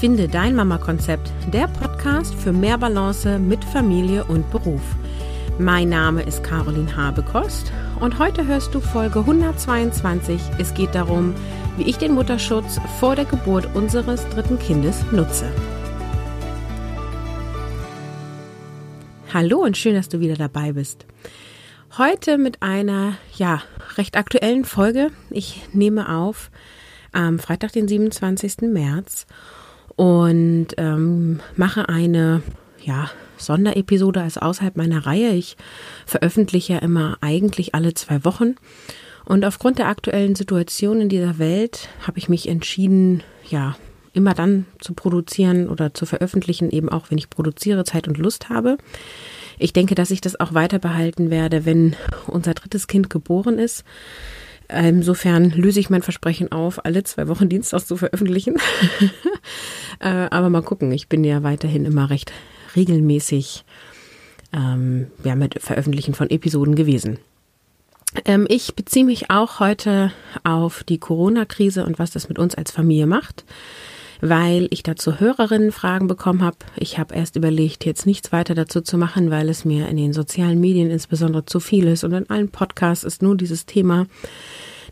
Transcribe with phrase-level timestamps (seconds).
[0.00, 4.80] Finde dein Mama-Konzept, der Podcast für mehr Balance mit Familie und Beruf.
[5.58, 10.40] Mein Name ist Caroline Habekost und heute hörst du Folge 122.
[10.58, 11.34] Es geht darum,
[11.76, 15.50] wie ich den Mutterschutz vor der Geburt unseres dritten Kindes nutze.
[19.34, 21.06] Hallo und schön, dass du wieder dabei bist.
[21.98, 23.62] Heute mit einer, ja,
[23.96, 25.10] recht aktuellen Folge.
[25.30, 26.52] Ich nehme auf
[27.10, 28.58] am Freitag, den 27.
[28.62, 29.26] März
[29.98, 32.40] und ähm, mache eine,
[32.84, 35.30] ja, Sonderepisode als außerhalb meiner Reihe.
[35.30, 35.56] Ich
[36.06, 38.54] veröffentliche ja immer eigentlich alle zwei Wochen.
[39.24, 43.76] Und aufgrund der aktuellen Situation in dieser Welt habe ich mich entschieden, ja,
[44.12, 48.48] immer dann zu produzieren oder zu veröffentlichen, eben auch wenn ich produziere, Zeit und Lust
[48.50, 48.78] habe.
[49.58, 51.96] Ich denke, dass ich das auch weiter behalten werde, wenn
[52.28, 53.84] unser drittes Kind geboren ist.
[54.70, 58.58] Insofern löse ich mein Versprechen auf, alle zwei Wochen Dienstags zu veröffentlichen.
[60.00, 62.32] Äh, aber mal gucken, ich bin ja weiterhin immer recht
[62.76, 63.64] regelmäßig
[64.52, 67.18] ähm, ja, mit Veröffentlichen von Episoden gewesen.
[68.24, 70.12] Ähm, ich beziehe mich auch heute
[70.44, 73.44] auf die Corona-Krise und was das mit uns als Familie macht,
[74.20, 76.56] weil ich dazu Hörerinnenfragen bekommen habe.
[76.76, 80.12] Ich habe erst überlegt, jetzt nichts weiter dazu zu machen, weil es mir in den
[80.12, 84.06] sozialen Medien insbesondere zu viel ist und in allen Podcasts ist nur dieses Thema.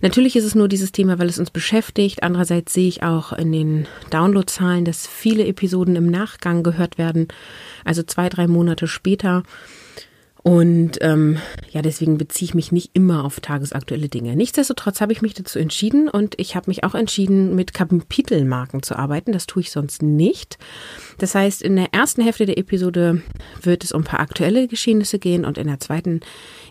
[0.00, 2.22] Natürlich ist es nur dieses Thema, weil es uns beschäftigt.
[2.22, 7.28] Andererseits sehe ich auch in den Downloadzahlen, dass viele Episoden im Nachgang gehört werden,
[7.84, 9.42] also zwei, drei Monate später.
[10.46, 11.38] Und ähm,
[11.72, 14.36] ja, deswegen beziehe ich mich nicht immer auf tagesaktuelle Dinge.
[14.36, 18.94] Nichtsdestotrotz habe ich mich dazu entschieden und ich habe mich auch entschieden, mit Kapitelmarken zu
[18.94, 19.32] arbeiten.
[19.32, 20.56] Das tue ich sonst nicht.
[21.18, 23.22] Das heißt, in der ersten Hälfte der Episode
[23.60, 26.20] wird es um ein paar aktuelle Geschehnisse gehen und in der zweiten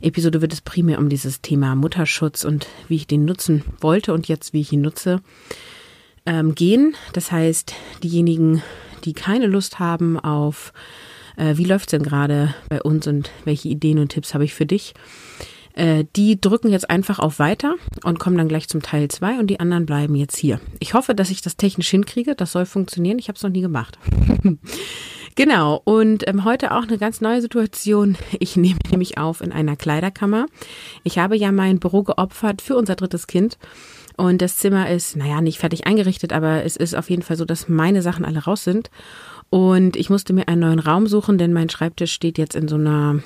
[0.02, 4.28] Episode wird es primär um dieses Thema Mutterschutz und wie ich den nutzen wollte und
[4.28, 5.22] jetzt wie ich ihn nutze
[6.26, 6.96] ähm, gehen.
[7.14, 8.62] Das heißt, diejenigen,
[9.04, 10.74] die keine Lust haben auf
[11.38, 14.66] äh, wie läuft's denn gerade bei uns und welche Ideen und Tipps habe ich für
[14.66, 14.94] dich?
[15.74, 19.48] Äh, die drücken jetzt einfach auf Weiter und kommen dann gleich zum Teil 2 und
[19.48, 20.62] die anderen bleiben jetzt hier.
[20.80, 22.36] Ich hoffe, dass ich das technisch hinkriege.
[22.36, 23.20] Das soll funktionieren.
[23.20, 24.00] Ich habe es noch nie gemacht.
[25.36, 25.82] genau.
[25.84, 28.18] Und ähm, heute auch eine ganz neue Situation.
[28.40, 30.48] Ich nehme nämlich auf in einer Kleiderkammer.
[31.04, 33.58] Ich habe ja mein Büro geopfert für unser drittes Kind.
[34.18, 37.46] Und das Zimmer ist, naja, nicht fertig eingerichtet, aber es ist auf jeden Fall so,
[37.46, 38.90] dass meine Sachen alle raus sind.
[39.50, 42.76] Und ich musste mir einen neuen Raum suchen, denn mein Schreibtisch steht jetzt in so
[42.76, 43.22] einer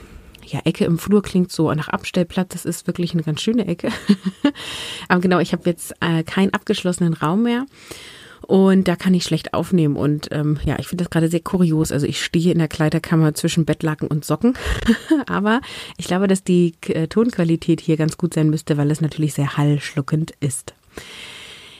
[0.45, 2.49] ja, Ecke im Flur klingt so nach Abstellplatz.
[2.49, 3.89] Das ist wirklich eine ganz schöne Ecke.
[5.07, 7.65] Aber genau, ich habe jetzt äh, keinen abgeschlossenen Raum mehr.
[8.49, 9.95] Und da kann ich schlecht aufnehmen.
[9.95, 11.91] Und ähm, ja, ich finde das gerade sehr kurios.
[11.91, 14.55] Also ich stehe in der Kleiderkammer zwischen Bettlaken und Socken.
[15.27, 15.61] Aber
[15.97, 19.55] ich glaube, dass die äh, Tonqualität hier ganz gut sein müsste, weil es natürlich sehr
[19.55, 20.73] hallschluckend ist.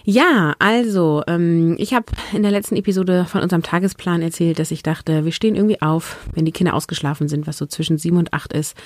[0.03, 4.83] Ja, also, ähm, ich habe in der letzten Episode von unserem Tagesplan erzählt, dass ich
[4.83, 8.31] dachte, wir stehen irgendwie auf, wenn die Kinder ausgeschlafen sind, was so zwischen sieben und
[8.31, 8.77] acht ist.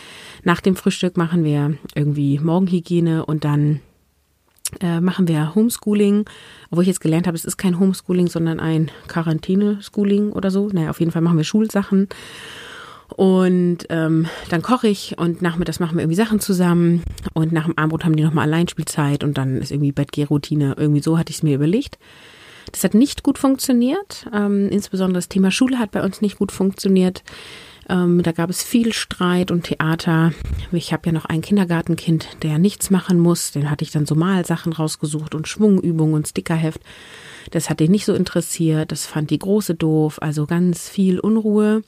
[0.44, 3.82] Nach dem Frühstück machen wir irgendwie Morgenhygiene und dann
[4.82, 6.26] äh, machen wir Homeschooling,
[6.72, 10.70] wo ich jetzt gelernt habe, es ist kein Homeschooling, sondern ein Quarantäne-Schooling oder so.
[10.72, 12.10] Naja, auf jeden Fall machen wir Schulsachen.
[13.16, 17.04] Und ähm, dann koche ich und nachmittags machen wir irgendwie Sachen zusammen.
[17.34, 20.76] Und nach dem Abendbrot haben die nochmal Alleinspielzeit und dann ist irgendwie Bettgehroutine.
[20.78, 22.00] Irgendwie so hatte ich es mir überlegt.
[22.72, 24.26] Das hat nicht gut funktioniert.
[24.34, 27.24] Ähm, insbesondere das Thema Schule hat bei uns nicht gut funktioniert.
[27.90, 30.34] Ähm, da gab es viel Streit und Theater.
[30.72, 33.52] Ich habe ja noch ein Kindergartenkind, der nichts machen muss.
[33.52, 36.82] Den hatte ich dann so Malsachen rausgesucht und Schwungübungen und Stickerheft.
[37.52, 38.92] Das hat den nicht so interessiert.
[38.92, 40.22] Das fand die Große doof.
[40.22, 41.84] Also ganz viel Unruhe.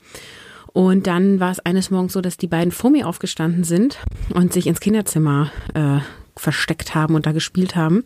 [0.72, 3.98] Und dann war es eines Morgens so, dass die beiden vor mir aufgestanden sind
[4.34, 6.00] und sich ins Kinderzimmer äh,
[6.38, 8.04] versteckt haben und da gespielt haben.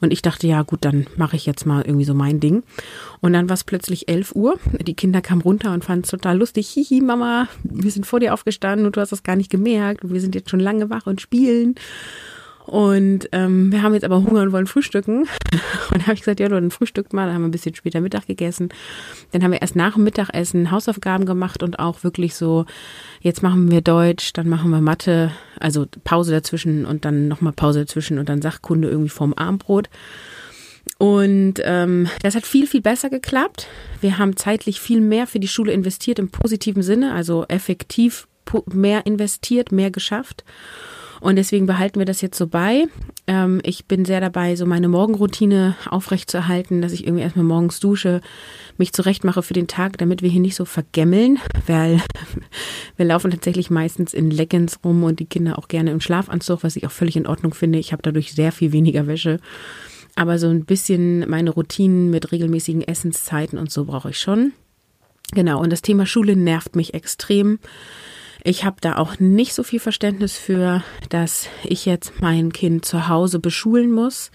[0.00, 2.62] Und ich dachte, ja gut, dann mache ich jetzt mal irgendwie so mein Ding.
[3.20, 4.58] Und dann war es plötzlich 11 Uhr.
[4.80, 6.68] Die Kinder kamen runter und fanden es total lustig.
[6.68, 10.04] Hihi, Mama, wir sind vor dir aufgestanden und du hast das gar nicht gemerkt.
[10.04, 11.74] Und wir sind jetzt schon lange wach und spielen.
[12.66, 15.20] Und ähm, wir haben jetzt aber Hunger und wollen frühstücken.
[15.90, 17.26] Und da habe ich gesagt, ja, dann frühstückt mal.
[17.26, 18.70] Dann haben wir ein bisschen später Mittag gegessen.
[19.30, 22.66] Dann haben wir erst nach dem Mittagessen Hausaufgaben gemacht und auch wirklich so,
[23.20, 25.30] jetzt machen wir Deutsch, dann machen wir Mathe,
[25.60, 29.88] also Pause dazwischen und dann nochmal Pause dazwischen und dann Sachkunde irgendwie vorm Armbrot.
[30.98, 33.68] Und ähm, das hat viel, viel besser geklappt.
[34.00, 38.26] Wir haben zeitlich viel mehr für die Schule investiert im positiven Sinne, also effektiv
[38.72, 40.44] mehr investiert, mehr geschafft.
[41.20, 42.86] Und deswegen behalten wir das jetzt so bei.
[43.26, 48.20] Ähm, ich bin sehr dabei, so meine Morgenroutine aufrechtzuerhalten, dass ich irgendwie erstmal morgens dusche,
[48.76, 52.00] mich zurechtmache für den Tag, damit wir hier nicht so vergemmeln, weil
[52.96, 56.76] wir laufen tatsächlich meistens in Leggings rum und die Kinder auch gerne im Schlafanzug, was
[56.76, 57.78] ich auch völlig in Ordnung finde.
[57.78, 59.40] Ich habe dadurch sehr viel weniger Wäsche.
[60.14, 64.52] aber so ein bisschen meine Routinen mit regelmäßigen Essenszeiten und so brauche ich schon.
[65.32, 67.58] Genau, und das Thema Schule nervt mich extrem.
[68.48, 73.08] Ich habe da auch nicht so viel Verständnis für, dass ich jetzt mein Kind zu
[73.08, 74.30] Hause beschulen muss.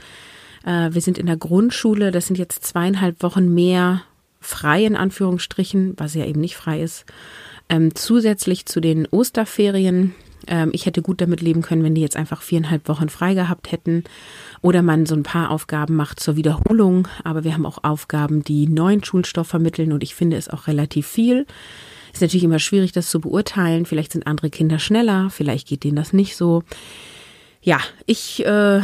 [0.65, 4.01] Äh, wir sind in der Grundschule, das sind jetzt zweieinhalb Wochen mehr
[4.41, 7.05] frei in Anführungsstrichen, was ja eben nicht frei ist.
[7.69, 10.13] Ähm, zusätzlich zu den Osterferien.
[10.45, 13.71] Ähm, ich hätte gut damit leben können, wenn die jetzt einfach viereinhalb Wochen frei gehabt
[13.71, 14.03] hätten.
[14.61, 17.07] Oder man so ein paar Aufgaben macht zur Wiederholung.
[17.23, 21.07] Aber wir haben auch Aufgaben, die neuen Schulstoff vermitteln und ich finde es auch relativ
[21.07, 21.45] viel.
[22.13, 23.85] Ist natürlich immer schwierig, das zu beurteilen.
[23.85, 26.63] Vielleicht sind andere Kinder schneller, vielleicht geht denen das nicht so.
[27.61, 28.81] Ja, ich äh,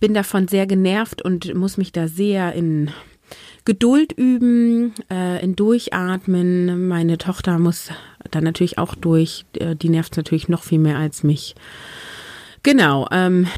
[0.00, 2.90] bin davon sehr genervt und muss mich da sehr in
[3.64, 6.88] Geduld üben, äh, in Durchatmen.
[6.88, 7.90] Meine Tochter muss
[8.30, 9.44] dann natürlich auch durch.
[9.58, 11.54] Äh, die nervt natürlich noch viel mehr als mich.
[12.64, 13.48] Genau, ähm,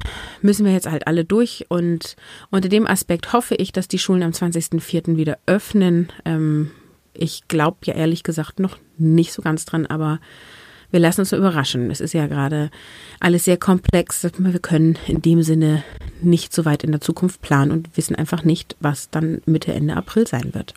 [0.40, 2.16] müssen wir jetzt halt alle durch und
[2.50, 5.16] unter dem Aspekt hoffe ich, dass die Schulen am 20.04.
[5.16, 6.08] wieder öffnen.
[6.24, 6.70] Ähm,
[7.12, 10.20] ich glaube ja ehrlich gesagt noch nicht so ganz dran, aber
[10.94, 11.90] wir lassen uns überraschen.
[11.90, 12.70] Es ist ja gerade
[13.18, 14.28] alles sehr komplex.
[14.38, 15.82] Wir können in dem Sinne
[16.22, 19.96] nicht so weit in der Zukunft planen und wissen einfach nicht, was dann Mitte, Ende
[19.96, 20.72] April sein wird.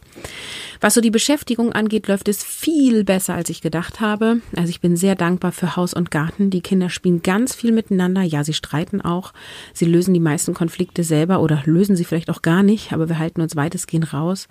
[0.81, 4.42] Was so die Beschäftigung angeht, läuft es viel besser, als ich gedacht habe.
[4.56, 6.50] Also ich bin sehr dankbar für Haus und Garten.
[6.50, 8.24] Die Kinder spielen ganz viel miteinander.
[8.24, 9.34] Ja, sie streiten auch.
[9.72, 13.19] Sie lösen die meisten Konflikte selber oder lösen sie vielleicht auch gar nicht, aber wir
[13.19, 14.48] halten uns weitestgehend raus.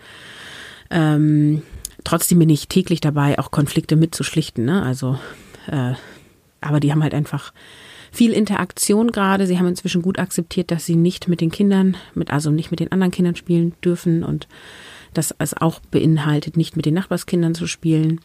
[0.91, 1.63] Ähm,
[2.07, 4.65] trotzdem bin ich täglich dabei, auch Konflikte mitzuschlichten.
[4.65, 4.83] Ne?
[4.83, 5.19] Also,
[5.67, 5.95] äh,
[6.61, 7.53] aber die haben halt einfach
[8.13, 9.47] viel Interaktion gerade.
[9.47, 12.81] Sie haben inzwischen gut akzeptiert, dass sie nicht mit den Kindern, mit, also nicht mit
[12.81, 14.47] den anderen Kindern spielen dürfen und
[15.15, 18.21] dass es auch beinhaltet, nicht mit den Nachbarskindern zu spielen.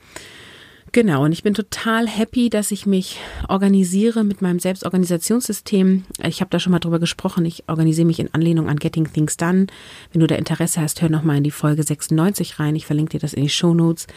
[0.93, 6.03] Genau, und ich bin total happy, dass ich mich organisiere mit meinem Selbstorganisationssystem.
[6.23, 7.45] Ich habe da schon mal drüber gesprochen.
[7.45, 9.67] Ich organisiere mich in Anlehnung an Getting Things Done.
[10.11, 12.75] Wenn du da Interesse hast, hör noch mal in die Folge 96 rein.
[12.75, 14.07] Ich verlinke dir das in die Show Notes.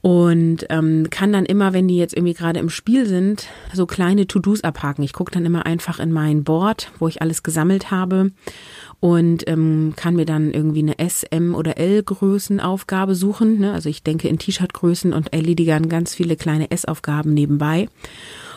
[0.00, 4.26] Und ähm, kann dann immer, wenn die jetzt irgendwie gerade im Spiel sind, so kleine
[4.28, 5.02] To-Dos abhaken.
[5.02, 8.30] Ich gucke dann immer einfach in mein Board, wo ich alles gesammelt habe
[9.00, 13.58] und ähm, kann mir dann irgendwie eine S, M oder L Größenaufgabe suchen.
[13.58, 13.72] Ne?
[13.72, 17.88] Also ich denke in T-Shirt-Größen und erledige dann ganz viele kleine S-Aufgaben nebenbei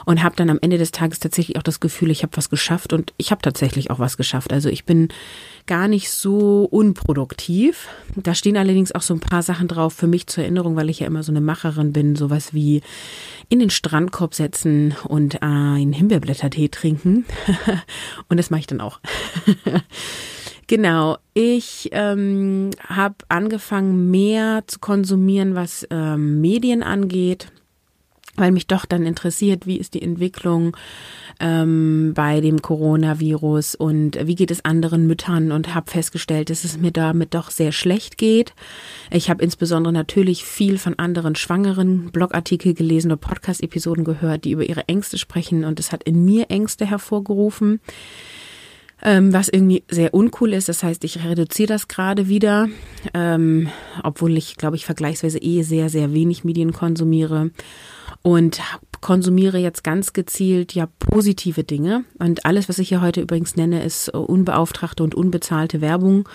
[0.06, 2.94] und habe dann am Ende des Tages tatsächlich auch das Gefühl, ich habe was geschafft
[2.94, 4.54] und ich habe tatsächlich auch was geschafft.
[4.54, 5.10] Also ich bin
[5.68, 7.88] gar nicht so unproduktiv.
[8.16, 11.00] Da stehen allerdings auch so ein paar Sachen drauf für mich zur Erinnerung, weil ich
[11.00, 12.82] ja immer so eine Macherin bin, sowas wie
[13.50, 17.26] in den Strandkorb setzen und einen Himbeerblättertee trinken.
[18.30, 19.00] und das mache ich dann auch.
[20.72, 27.52] Genau, ich ähm, habe angefangen, mehr zu konsumieren, was ähm, Medien angeht,
[28.36, 30.76] weil mich doch dann interessiert, wie ist die Entwicklung
[31.40, 36.78] ähm, bei dem Coronavirus und wie geht es anderen Müttern und habe festgestellt, dass es
[36.78, 38.54] mir damit doch sehr schlecht geht.
[39.10, 44.64] Ich habe insbesondere natürlich viel von anderen Schwangeren Blogartikel gelesen oder Podcast-Episoden gehört, die über
[44.64, 47.80] ihre Ängste sprechen und es hat in mir Ängste hervorgerufen
[49.04, 50.70] ähm, was irgendwie sehr uncool ist.
[50.70, 52.70] Das heißt, ich reduziere das gerade wieder,
[53.14, 53.70] ähm,
[54.04, 57.52] obwohl ich, glaube ich, vergleichsweise eh sehr, sehr wenig Medien konsumiere
[58.22, 58.62] und
[59.02, 62.06] konsumiere jetzt ganz gezielt ja positive Dinge.
[62.20, 66.30] Und alles, was ich hier heute übrigens nenne, ist unbeauftragte und unbezahlte Werbung.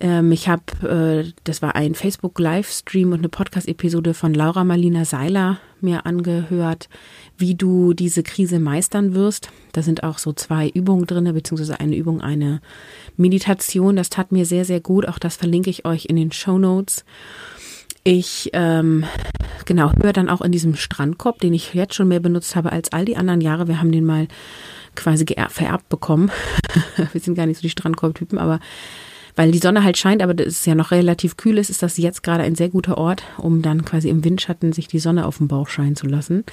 [0.00, 5.58] Ähm, ich habe, äh, das war ein Facebook-Livestream und eine Podcast-Episode von Laura Marlina Seiler
[5.80, 6.88] mir angehört,
[7.36, 9.50] wie du diese Krise meistern wirst.
[9.72, 12.60] Da sind auch so zwei Übungen drin, beziehungsweise eine Übung, eine
[13.16, 13.96] Meditation.
[13.96, 15.08] Das tat mir sehr, sehr gut.
[15.08, 17.04] Auch das verlinke ich euch in den Show Notes.
[18.10, 19.04] Ich ähm,
[19.66, 22.90] genau höre dann auch in diesem Strandkorb, den ich jetzt schon mehr benutzt habe als
[22.90, 23.68] all die anderen Jahre.
[23.68, 24.28] Wir haben den mal
[24.94, 26.30] quasi vererbt bekommen.
[27.12, 28.60] Wir sind gar nicht so die Strandkorbtypen, aber
[29.36, 32.22] weil die Sonne halt scheint, aber es ja noch relativ kühl ist, ist das jetzt
[32.22, 35.48] gerade ein sehr guter Ort, um dann quasi im Windschatten sich die Sonne auf den
[35.48, 36.44] Bauch scheinen zu lassen.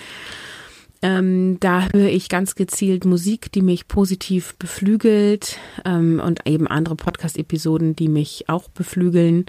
[1.02, 6.98] Ähm, da höre ich ganz gezielt Musik, die mich positiv beflügelt ähm, und eben andere
[6.98, 9.46] Podcast-Episoden, die mich auch beflügeln.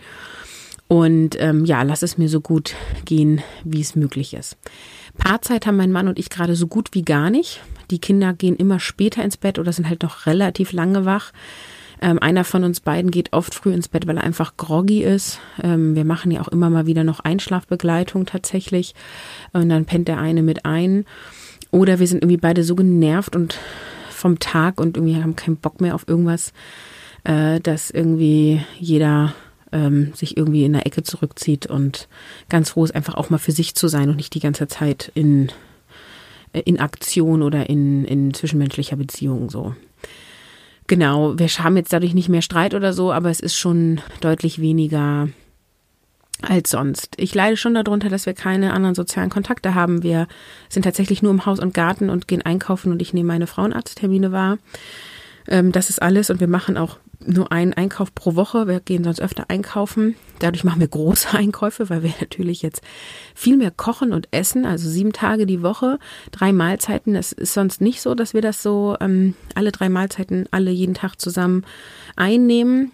[0.88, 2.75] Und ähm, ja, lass es mir so gut
[3.05, 4.57] gehen, wie es möglich ist.
[5.19, 7.61] Paarzeit haben mein Mann und ich gerade so gut wie gar nicht.
[7.90, 11.33] Die Kinder gehen immer später ins Bett oder sind halt noch relativ lange wach.
[12.00, 15.40] Ähm, einer von uns beiden geht oft früh ins Bett, weil er einfach groggy ist.
[15.62, 18.95] Ähm, wir machen ja auch immer mal wieder noch Einschlafbegleitung tatsächlich.
[19.52, 21.05] Und dann pennt der eine mit ein.
[21.71, 23.59] Oder wir sind irgendwie beide so genervt und
[24.11, 26.52] vom Tag und irgendwie haben keinen Bock mehr auf irgendwas,
[27.25, 29.35] äh, dass irgendwie jeder
[29.76, 32.09] ähm, sich irgendwie in der Ecke zurückzieht und
[32.49, 35.12] ganz froh ist, einfach auch mal für sich zu sein und nicht die ganze Zeit
[35.14, 35.50] in,
[36.54, 39.75] äh, in Aktion oder in, in zwischenmenschlicher Beziehung so.
[40.87, 44.61] genau, wir haben jetzt dadurch nicht mehr Streit oder so, aber es ist schon deutlich
[44.61, 45.28] weniger
[46.42, 47.14] als sonst.
[47.18, 50.02] Ich leide schon darunter, dass wir keine anderen sozialen Kontakte haben.
[50.02, 50.26] Wir
[50.68, 54.33] sind tatsächlich nur im Haus und Garten und gehen einkaufen und ich nehme meine Frauenarzttermine
[54.33, 54.59] wahr.
[55.48, 58.66] Ähm, das ist alles und wir machen auch nur einen Einkauf pro Woche.
[58.66, 60.16] Wir gehen sonst öfter einkaufen.
[60.38, 62.82] Dadurch machen wir große Einkäufe, weil wir natürlich jetzt
[63.34, 64.66] viel mehr kochen und essen.
[64.66, 65.98] Also sieben Tage die Woche,
[66.30, 67.16] drei Mahlzeiten.
[67.16, 70.94] Es ist sonst nicht so, dass wir das so ähm, alle drei Mahlzeiten alle jeden
[70.94, 71.64] Tag zusammen
[72.16, 72.92] einnehmen.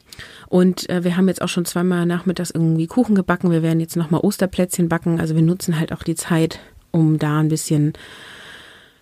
[0.49, 3.51] Und äh, wir haben jetzt auch schon zweimal nachmittags irgendwie Kuchen gebacken.
[3.51, 5.21] Wir werden jetzt nochmal Osterplätzchen backen.
[5.21, 7.93] Also wir nutzen halt auch die Zeit, um da ein bisschen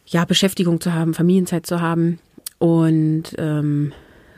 [0.06, 2.18] ja, Beschäftigung zu haben, Familienzeit zu haben.
[2.60, 3.92] Und ähm,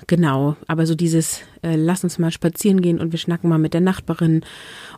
[0.07, 3.75] genau, aber so dieses, äh, lass uns mal spazieren gehen und wir schnacken mal mit
[3.75, 4.43] der Nachbarin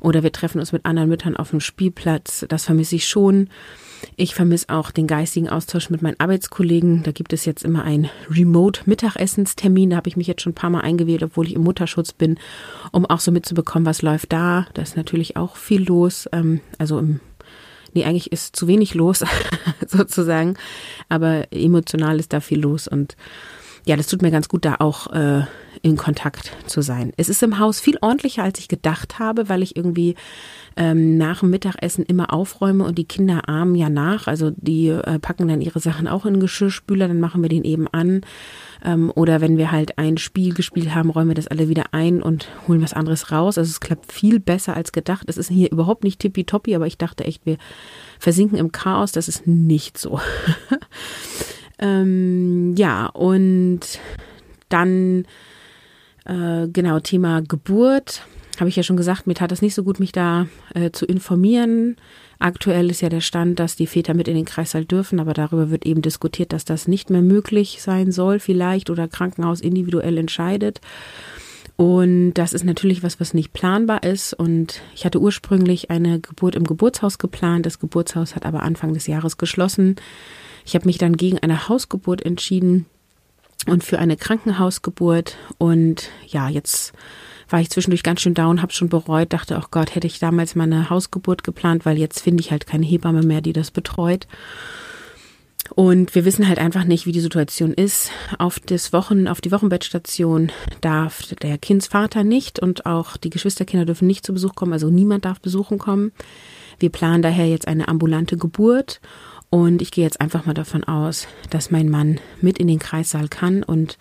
[0.03, 3.49] oder wir treffen uns mit anderen Müttern auf dem Spielplatz, das vermisse ich schon.
[4.17, 7.03] Ich vermisse auch den geistigen Austausch mit meinen Arbeitskollegen.
[7.03, 9.89] Da gibt es jetzt immer einen Remote-Mittagessenstermin.
[9.89, 12.39] Da habe ich mich jetzt schon ein paar Mal eingewählt, obwohl ich im Mutterschutz bin,
[12.93, 14.67] um auch so mitzubekommen, was läuft da.
[14.75, 16.29] Da ist natürlich auch viel los.
[16.33, 17.21] Ähm, also im
[17.95, 19.25] Nee, eigentlich ist zu wenig los,
[19.87, 20.57] sozusagen.
[21.09, 23.17] Aber emotional ist da viel los und
[23.87, 25.43] ja, das tut mir ganz gut, da auch äh,
[25.83, 27.13] in Kontakt zu sein.
[27.19, 30.15] Es ist im Haus viel ordentlicher, als ich gedacht habe, weil ich irgendwie
[30.77, 34.27] ähm, nach dem Mittagessen immer aufräume und die Kinder ahmen ja nach.
[34.27, 37.65] Also die äh, packen dann ihre Sachen auch in den Geschirrspüler, dann machen wir den
[37.65, 38.23] eben an.
[38.83, 42.23] Ähm, oder wenn wir halt ein Spiel gespielt haben, räumen wir das alle wieder ein
[42.23, 43.59] und holen was anderes raus.
[43.59, 45.29] Also es klappt viel besser als gedacht.
[45.29, 47.59] Es ist hier überhaupt nicht tippitoppi, aber ich dachte echt, wir
[48.19, 49.13] versinken im Chaos.
[49.13, 50.19] Das ist nicht so.
[51.79, 53.81] ähm, ja, und
[54.69, 55.25] dann
[56.25, 58.23] äh, genau Thema Geburt
[58.61, 61.07] habe ich ja schon gesagt, mir tat es nicht so gut, mich da äh, zu
[61.07, 61.97] informieren.
[62.39, 65.71] Aktuell ist ja der Stand, dass die Väter mit in den Kreißsaal dürfen, aber darüber
[65.71, 70.81] wird eben diskutiert, dass das nicht mehr möglich sein soll, vielleicht oder Krankenhaus individuell entscheidet.
[71.77, 74.33] Und das ist natürlich was, was nicht planbar ist.
[74.33, 77.67] Und ich hatte ursprünglich eine Geburt im Geburtshaus geplant.
[77.67, 79.97] Das Geburtshaus hat aber Anfang des Jahres geschlossen.
[80.65, 82.87] Ich habe mich dann gegen eine Hausgeburt entschieden
[83.67, 85.37] und für eine Krankenhausgeburt.
[85.59, 86.93] Und ja, jetzt
[87.49, 90.55] war ich zwischendurch ganz schön down, habe schon bereut, dachte, oh Gott, hätte ich damals
[90.55, 94.27] mal eine Hausgeburt geplant, weil jetzt finde ich halt keine Hebamme mehr, die das betreut.
[95.75, 98.11] Und wir wissen halt einfach nicht, wie die Situation ist.
[98.39, 100.53] Auf das Wochen, auf die Wochenbettstation
[100.83, 105.25] darf der Kindsvater nicht und auch die Geschwisterkinder dürfen nicht zu Besuch kommen, also niemand
[105.25, 106.13] darf besuchen kommen.
[106.79, 109.01] Wir planen daher jetzt eine ambulante Geburt
[109.55, 113.29] und ich gehe jetzt einfach mal davon aus, dass mein Mann mit in den Kreissaal
[113.29, 113.99] kann und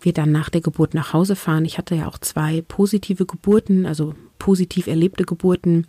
[0.00, 1.64] wir dann nach der Geburt nach Hause fahren.
[1.64, 5.88] Ich hatte ja auch zwei positive Geburten, also positiv erlebte Geburten.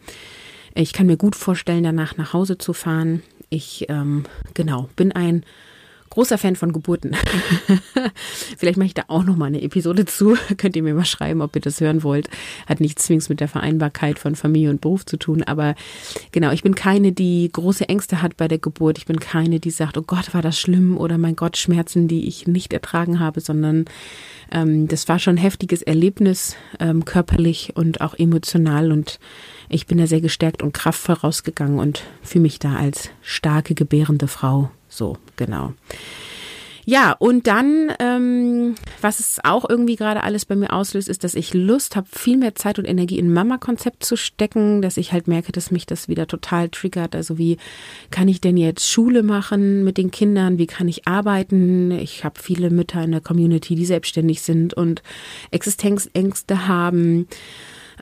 [0.73, 3.21] Ich kann mir gut vorstellen, danach nach Hause zu fahren.
[3.51, 4.23] Ich, ähm,
[4.55, 5.45] genau, bin ein
[6.13, 7.15] großer Fan von Geburten.
[8.57, 10.37] Vielleicht mache ich da auch noch mal eine Episode zu.
[10.57, 12.29] Könnt ihr mir mal schreiben, ob ihr das hören wollt.
[12.67, 15.41] Hat nichts zwingend mit der Vereinbarkeit von Familie und Beruf zu tun.
[15.41, 15.73] Aber
[16.31, 18.99] genau, ich bin keine, die große Ängste hat bei der Geburt.
[18.99, 22.27] Ich bin keine, die sagt, oh Gott, war das schlimm oder mein Gott, Schmerzen, die
[22.27, 23.85] ich nicht ertragen habe, sondern
[24.51, 28.91] ähm, das war schon ein heftiges Erlebnis, ähm, körperlich und auch emotional.
[28.91, 29.19] Und
[29.73, 34.27] ich bin da sehr gestärkt und kraftvoll rausgegangen und fühle mich da als starke, gebärende
[34.27, 35.73] Frau so, genau.
[36.85, 41.33] Ja, und dann, ähm, was es auch irgendwie gerade alles bei mir auslöst, ist, dass
[41.33, 45.29] ich Lust habe, viel mehr Zeit und Energie in Mama-Konzept zu stecken, dass ich halt
[45.29, 47.15] merke, dass mich das wieder total triggert.
[47.15, 47.57] Also wie
[48.11, 50.57] kann ich denn jetzt Schule machen mit den Kindern?
[50.57, 51.91] Wie kann ich arbeiten?
[51.91, 55.01] Ich habe viele Mütter in der Community, die selbstständig sind und
[55.51, 57.27] Existenzängste haben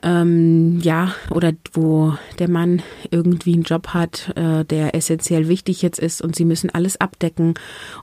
[0.02, 5.98] ähm, ja, oder wo der Mann irgendwie einen Job hat, äh, der essentiell wichtig jetzt
[5.98, 7.54] ist und sie müssen alles abdecken.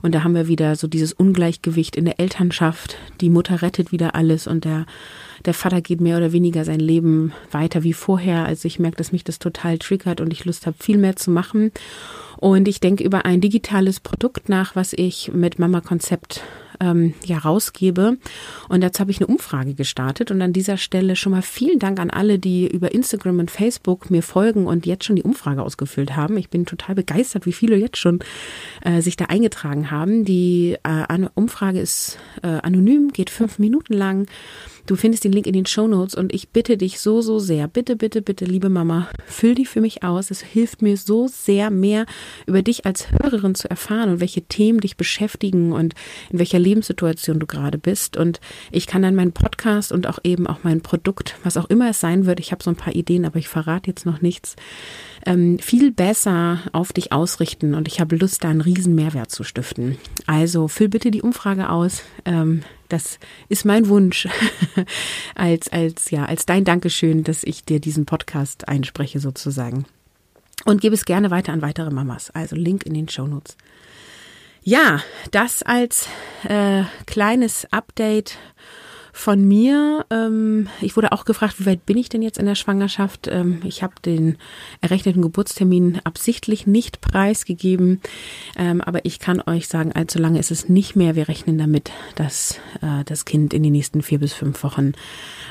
[0.02, 2.96] Und da haben wir wieder so dieses Ungleichgewicht in der Elternschaft.
[3.20, 4.86] Die Mutter rettet wieder alles und der,
[5.44, 8.46] der Vater geht mehr oder weniger sein Leben weiter wie vorher.
[8.46, 11.30] Also ich merke, dass mich das total triggert und ich Lust habe, viel mehr zu
[11.30, 11.70] machen.
[12.38, 16.42] Und ich denke über ein digitales Produkt nach, was ich mit Mama Konzept
[16.80, 18.16] ähm, ja rausgebe.
[18.68, 20.30] Und dazu habe ich eine Umfrage gestartet.
[20.30, 24.10] Und an dieser Stelle schon mal vielen Dank an alle, die über Instagram und Facebook
[24.10, 26.36] mir folgen und jetzt schon die Umfrage ausgefüllt haben.
[26.36, 28.20] Ich bin total begeistert, wie viele jetzt schon
[28.82, 30.24] äh, sich da eingetragen haben.
[30.24, 34.26] Die äh, Umfrage ist äh, anonym, geht fünf Minuten lang.
[34.86, 37.68] Du findest den Link in den Show Notes und ich bitte dich so, so sehr,
[37.68, 40.30] bitte, bitte, bitte, liebe Mama, füll die für mich aus.
[40.30, 42.06] Es hilft mir so sehr, mehr
[42.46, 45.94] über dich als Hörerin zu erfahren und welche Themen dich beschäftigen und
[46.30, 48.16] in welcher Lebenssituation du gerade bist.
[48.16, 51.90] Und ich kann dann meinen Podcast und auch eben auch mein Produkt, was auch immer
[51.90, 54.56] es sein wird, ich habe so ein paar Ideen, aber ich verrate jetzt noch nichts,
[55.26, 57.74] ähm, viel besser auf dich ausrichten.
[57.74, 59.98] Und ich habe Lust, da einen riesen Mehrwert zu stiften.
[60.26, 62.02] Also füll bitte die Umfrage aus.
[62.24, 63.18] Ähm, das
[63.48, 64.28] ist mein Wunsch
[65.34, 69.86] als, als, ja, als dein Dankeschön, dass ich dir diesen Podcast einspreche sozusagen.
[70.66, 72.30] Und gebe es gerne weiter an weitere Mamas.
[72.30, 73.56] Also Link in den Show Notes.
[74.62, 76.06] Ja, das als
[76.46, 78.36] äh, kleines Update
[79.12, 80.04] von mir.
[80.10, 83.28] Ähm, ich wurde auch gefragt, wie weit bin ich denn jetzt in der Schwangerschaft?
[83.28, 84.36] Ähm, ich habe den
[84.80, 88.00] errechneten Geburtstermin absichtlich nicht preisgegeben,
[88.56, 91.16] ähm, aber ich kann euch sagen, allzu lange ist es nicht mehr.
[91.16, 94.92] Wir rechnen damit, dass äh, das Kind in den nächsten vier bis fünf Wochen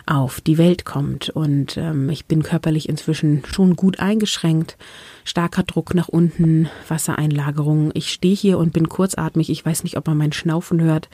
[0.06, 1.30] auf die Welt kommt.
[1.30, 4.78] Und ähm, ich bin körperlich inzwischen schon gut eingeschränkt.
[5.24, 7.92] Starker Druck nach unten, Wassereinlagerung.
[7.94, 9.50] Ich stehe hier und bin kurzatmig.
[9.50, 11.10] Ich weiß nicht, ob man mein Schnaufen hört.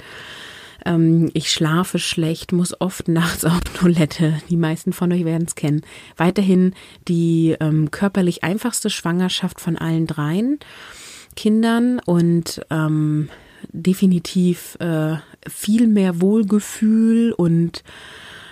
[0.86, 4.40] Ähm, ich schlafe schlecht, muss oft nachts auf Toilette.
[4.50, 5.82] Die meisten von euch werden es kennen.
[6.18, 6.74] Weiterhin
[7.08, 10.60] die ähm, körperlich einfachste Schwangerschaft von allen dreien
[11.36, 13.30] Kindern und ähm,
[13.72, 15.16] definitiv äh,
[15.48, 17.84] viel mehr Wohlgefühl und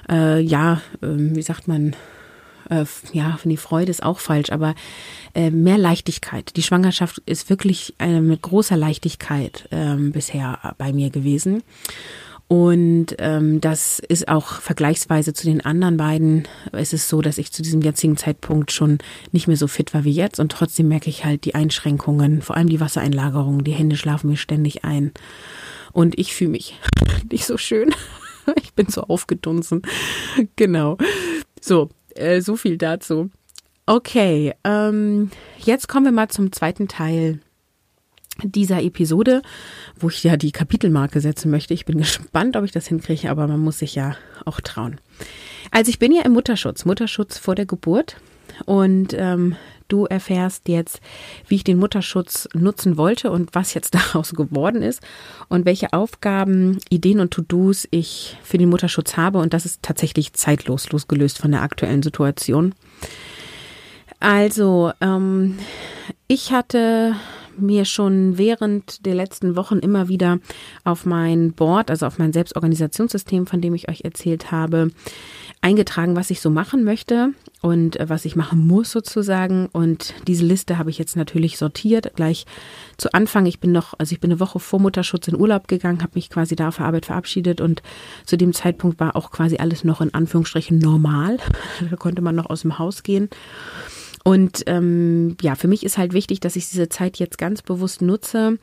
[0.10, 1.96] äh, ja, äh, wie sagt man,
[2.70, 4.76] äh, ja, die Freude ist auch falsch, aber
[5.34, 6.56] äh, mehr Leichtigkeit.
[6.56, 11.64] Die Schwangerschaft ist wirklich äh, mit großer Leichtigkeit ähm, bisher bei mir gewesen.
[12.48, 16.48] Und ähm, das ist auch vergleichsweise zu den anderen beiden.
[16.72, 19.00] Es ist so, dass ich zu diesem jetzigen Zeitpunkt schon
[19.32, 20.40] nicht mehr so fit war wie jetzt.
[20.40, 23.64] Und trotzdem merke ich halt die Einschränkungen, vor allem die Wassereinlagerung.
[23.64, 25.14] Die Hände schlafen mir ständig ein.
[25.94, 26.80] Und ich fühle mich
[27.32, 27.94] nicht so schön.
[28.62, 29.84] Ich bin so aufgedunsen.
[30.58, 30.98] Genau.
[31.62, 33.30] So, äh, so viel dazu.
[33.86, 37.40] Okay, ähm, jetzt kommen wir mal zum zweiten Teil
[38.42, 39.42] dieser Episode,
[40.00, 41.74] wo ich ja die Kapitelmarke setzen möchte.
[41.74, 44.16] Ich bin gespannt, ob ich das hinkriege, aber man muss sich ja
[44.46, 45.00] auch trauen.
[45.72, 48.18] Also ich bin ja im Mutterschutz, Mutterschutz vor der Geburt
[48.66, 49.56] und ähm,
[49.88, 51.02] du erfährst jetzt,
[51.48, 55.02] wie ich den Mutterschutz nutzen wollte und was jetzt daraus geworden ist
[55.50, 60.34] und welche Aufgaben, Ideen und To-Dos ich für den Mutterschutz habe und das ist tatsächlich
[60.34, 62.74] zeitlos losgelöst von der aktuellen Situation.
[64.20, 65.58] Also, ähm,
[66.28, 67.16] ich hatte
[67.58, 70.40] mir schon während der letzten Wochen immer wieder
[70.84, 74.92] auf mein Board, also auf mein Selbstorganisationssystem, von dem ich euch erzählt habe,
[75.64, 77.30] eingetragen, was ich so machen möchte
[77.62, 79.68] und äh, was ich machen muss sozusagen.
[79.72, 82.12] Und diese Liste habe ich jetzt natürlich sortiert.
[82.16, 82.46] Gleich
[82.98, 86.04] zu Anfang, ich bin noch, also ich bin eine Woche vor Mutterschutz in Urlaub gegangen,
[86.04, 87.82] habe mich quasi da auf der Arbeit verabschiedet und
[88.26, 91.38] zu dem Zeitpunkt war auch quasi alles noch in Anführungsstrichen normal.
[91.90, 93.30] da konnte man noch aus dem Haus gehen.
[94.26, 98.02] Und ähm, ja, für mich ist halt wichtig, dass ich diese Zeit jetzt ganz bewusst
[98.02, 98.58] nutze,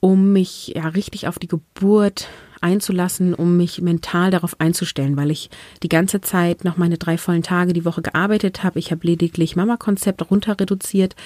[0.00, 2.28] um mich ja richtig auf die Geburt
[2.62, 5.50] einzulassen, um mich mental darauf einzustellen, weil ich
[5.82, 8.78] die ganze Zeit noch meine drei vollen Tage die Woche gearbeitet habe.
[8.78, 11.16] Ich habe lediglich Mama-Konzept runter reduziert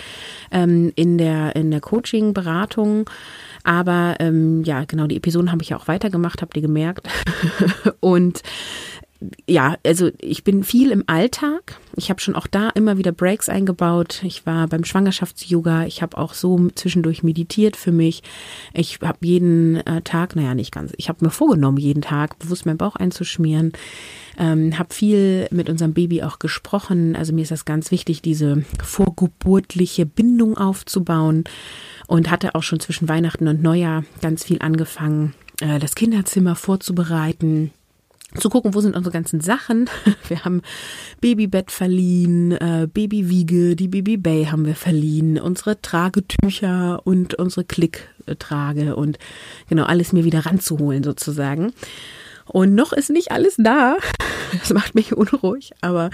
[0.51, 3.09] ähm, in der in der Coaching-Beratung.
[3.65, 7.09] Aber ähm, ja, genau, die Episoden habe ich ja auch weitergemacht, habt ihr gemerkt.
[8.01, 8.43] Und
[9.49, 11.79] ja, also ich bin viel im Alltag.
[11.97, 14.23] Ich habe schon auch da immer wieder Breaks eingebaut.
[14.25, 15.87] Ich war beim Schwangerschafts-Yoga.
[15.87, 18.23] Ich habe auch so zwischendurch meditiert für mich.
[18.75, 22.67] Ich habe jeden äh, Tag, naja, nicht ganz, ich habe mir vorgenommen, jeden Tag bewusst
[22.67, 23.73] meinen Bauch einzuschmieren.
[24.39, 27.17] Ähm, habe viel mit unserem Baby auch gesprochen.
[27.17, 31.45] Also mir ist das ganz wichtig, diese vorgeburtliche Bindung aufzubauen.
[32.07, 37.73] Und hatte auch schon zwischen Weihnachten und Neujahr ganz viel angefangen, äh, das Kinderzimmer vorzubereiten
[38.35, 39.89] zu gucken, wo sind unsere ganzen Sachen.
[40.29, 40.63] Wir haben
[41.21, 49.19] Babybett verliehen, äh, Babywiege, die Babybay haben wir verliehen, unsere Tragetücher und unsere Klicktrage und
[49.69, 51.73] genau alles mir wieder ranzuholen sozusagen.
[52.47, 53.97] Und noch ist nicht alles da.
[54.59, 55.73] Das macht mich unruhig.
[55.81, 56.11] Aber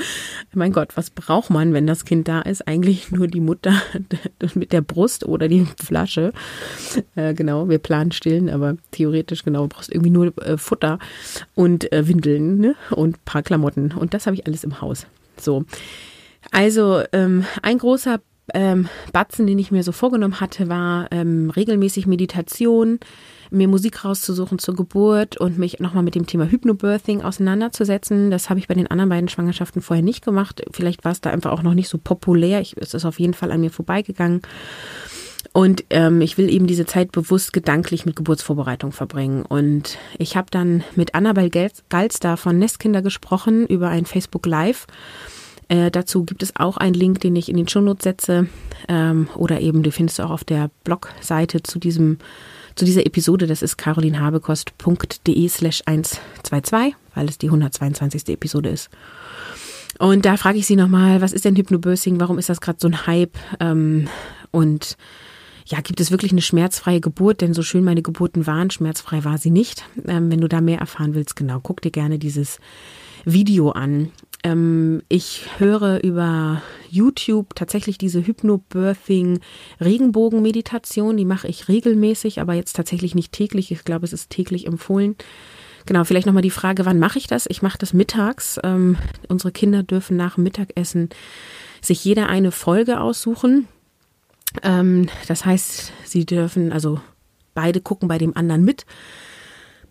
[0.52, 2.66] mein Gott, was braucht man, wenn das Kind da ist?
[2.66, 3.74] Eigentlich nur die Mutter
[4.54, 6.32] mit der Brust oder die Flasche.
[7.14, 10.98] Äh, genau, wir planen stillen, aber theoretisch genau, du brauchst irgendwie nur äh, Futter
[11.54, 12.74] und äh, Windeln ne?
[12.90, 13.92] und ein paar Klamotten.
[13.92, 15.06] Und das habe ich alles im Haus.
[15.40, 15.64] So.
[16.50, 18.20] Also ähm, ein großer
[18.54, 22.98] ähm, Batzen, den ich mir so vorgenommen hatte, war ähm, regelmäßig Meditation,
[23.52, 28.30] mir Musik rauszusuchen zur Geburt und mich nochmal mit dem Thema Hypnobirthing auseinanderzusetzen.
[28.30, 30.62] Das habe ich bei den anderen beiden Schwangerschaften vorher nicht gemacht.
[30.72, 32.60] Vielleicht war es da einfach auch noch nicht so populär.
[32.60, 34.42] Ich, es ist auf jeden Fall an mir vorbeigegangen.
[35.52, 39.44] Und ähm, ich will eben diese Zeit bewusst gedanklich mit Geburtsvorbereitung verbringen.
[39.44, 41.50] Und ich habe dann mit Annabel
[41.88, 44.86] Galster von Nestkinder gesprochen über ein Facebook Live.
[45.68, 48.46] Äh, dazu gibt es auch einen Link, den ich in den Shownotes setze.
[48.88, 52.18] Ähm, oder eben, du findest auch auf der Blogseite zu diesem
[52.74, 53.46] zu dieser Episode.
[53.46, 58.28] Das ist carolinhabekost.de slash 122, weil es die 122.
[58.28, 58.90] Episode ist.
[59.98, 62.18] Und da frage ich sie nochmal, was ist denn Hypnobirthing?
[62.18, 63.36] Warum ist das gerade so ein Hype?
[63.60, 64.08] Ähm,
[64.50, 64.96] und
[65.66, 67.40] ja, gibt es wirklich eine schmerzfreie Geburt?
[67.40, 69.84] Denn so schön meine Geburten waren, schmerzfrei war sie nicht.
[70.06, 72.58] Ähm, wenn du da mehr erfahren willst, genau, guck dir gerne dieses
[73.24, 74.10] Video an.
[74.42, 79.40] Ähm, ich höre über YouTube tatsächlich diese Hypnobirthing
[79.80, 81.16] Regenbogen-Meditation.
[81.16, 83.70] Die mache ich regelmäßig, aber jetzt tatsächlich nicht täglich.
[83.70, 85.16] Ich glaube, es ist täglich empfohlen.
[85.86, 87.46] Genau, vielleicht nochmal die Frage, wann mache ich das?
[87.48, 88.58] Ich mache das mittags.
[88.62, 88.96] Ähm,
[89.28, 91.08] unsere Kinder dürfen nach dem Mittagessen
[91.80, 93.66] sich jeder eine Folge aussuchen.
[94.62, 97.00] Ähm, das heißt, sie dürfen, also
[97.54, 98.86] beide gucken bei dem anderen mit.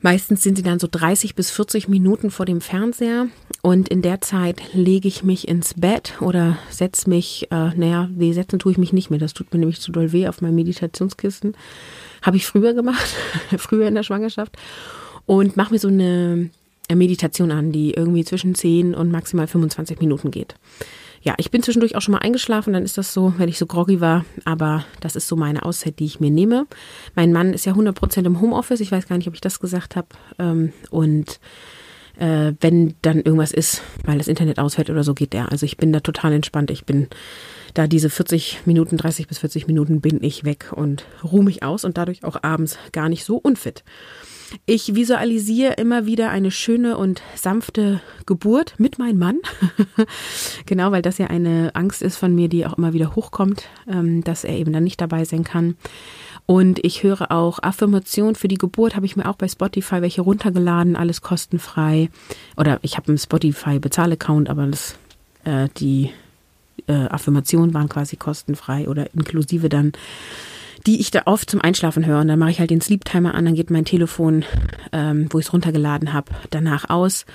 [0.01, 3.27] Meistens sind sie dann so 30 bis 40 Minuten vor dem Fernseher
[3.61, 8.33] und in der Zeit lege ich mich ins Bett oder setze mich, äh, naja, weh
[8.33, 10.55] setzen tue ich mich nicht mehr, das tut mir nämlich zu doll weh auf meinem
[10.55, 11.55] Meditationskissen.
[12.23, 13.15] Habe ich früher gemacht,
[13.57, 14.57] früher in der Schwangerschaft
[15.27, 16.49] und mache mir so eine
[16.91, 20.55] Meditation an, die irgendwie zwischen 10 und maximal 25 Minuten geht
[21.21, 23.67] ja, ich bin zwischendurch auch schon mal eingeschlafen, dann ist das so, wenn ich so
[23.67, 26.65] groggy war, aber das ist so meine Auszeit, die ich mir nehme.
[27.15, 29.95] Mein Mann ist ja 100% im Homeoffice, ich weiß gar nicht, ob ich das gesagt
[29.95, 30.07] habe
[30.39, 31.39] ähm, und
[32.17, 35.51] äh, wenn dann irgendwas ist, weil das Internet ausfällt oder so, geht der.
[35.51, 37.07] Also ich bin da total entspannt, ich bin
[37.73, 41.85] da diese 40 Minuten, 30 bis 40 Minuten bin ich weg und ruhe mich aus
[41.85, 43.83] und dadurch auch abends gar nicht so unfit.
[44.65, 49.39] Ich visualisiere immer wieder eine schöne und sanfte Geburt mit meinem Mann.
[50.65, 54.23] genau, weil das ja eine Angst ist von mir, die auch immer wieder hochkommt, ähm,
[54.23, 55.75] dass er eben dann nicht dabei sein kann.
[56.45, 60.21] Und ich höre auch Affirmation für die Geburt, habe ich mir auch bei Spotify welche
[60.21, 62.09] runtergeladen, alles kostenfrei.
[62.57, 64.95] Oder ich habe einen Spotify-Bezahl-Account, aber das,
[65.45, 66.11] äh, die
[66.87, 69.93] äh, Affirmationen waren quasi kostenfrei oder inklusive dann
[70.85, 72.21] die ich da oft zum Einschlafen höre.
[72.21, 74.45] Und dann mache ich halt den Sleep Timer an, dann geht mein Telefon,
[74.91, 77.25] ähm, wo ich es runtergeladen habe, danach aus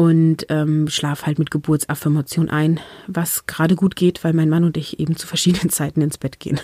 [0.00, 4.78] und ähm, schlafe halt mit Geburtsaffirmation ein, was gerade gut geht, weil mein Mann und
[4.78, 6.58] ich eben zu verschiedenen Zeiten ins Bett gehen.